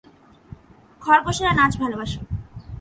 [1.01, 2.19] খরগোশেরা নাচ ভালোবাসে।